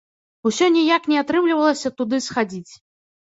[0.49, 2.73] Усё ніяк не атрымлівалася туды схадзіць.